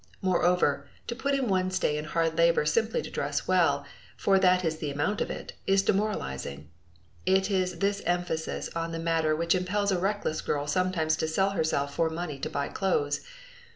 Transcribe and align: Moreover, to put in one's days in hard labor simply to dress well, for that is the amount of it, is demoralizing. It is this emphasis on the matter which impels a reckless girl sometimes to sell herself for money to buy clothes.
Moreover, 0.23 0.87
to 1.05 1.15
put 1.15 1.35
in 1.35 1.47
one's 1.47 1.77
days 1.77 1.99
in 1.99 2.05
hard 2.05 2.35
labor 2.35 2.65
simply 2.65 3.03
to 3.03 3.11
dress 3.11 3.47
well, 3.47 3.85
for 4.17 4.39
that 4.39 4.65
is 4.65 4.77
the 4.79 4.89
amount 4.89 5.21
of 5.21 5.29
it, 5.29 5.53
is 5.67 5.83
demoralizing. 5.83 6.71
It 7.27 7.51
is 7.51 7.77
this 7.77 8.01
emphasis 8.07 8.67
on 8.75 8.93
the 8.93 8.97
matter 8.97 9.35
which 9.35 9.53
impels 9.53 9.91
a 9.91 9.99
reckless 9.99 10.41
girl 10.41 10.65
sometimes 10.65 11.15
to 11.17 11.27
sell 11.27 11.51
herself 11.51 11.93
for 11.93 12.09
money 12.09 12.39
to 12.39 12.49
buy 12.49 12.67
clothes. 12.69 13.21